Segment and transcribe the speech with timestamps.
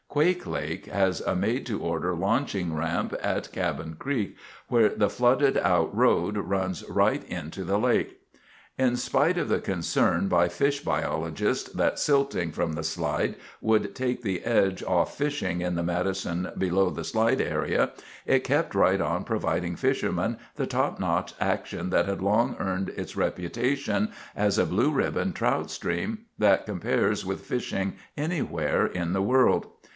[0.07, 4.35] Quake Lake has a made to order launching ramp at Cabin Creek,
[4.67, 8.19] where the flooded out road runs right into the lake.
[8.79, 14.21] In spite of the concern by fish biologists that silting from the slide would take
[14.23, 17.91] the edge off fishing on the Madison below the slide area,
[18.25, 23.15] it kept right on providing fishermen the top notch action that had long earned its
[23.15, 29.67] reputation as a blue ribbon trout stream that compares with fishing anywhere in the world.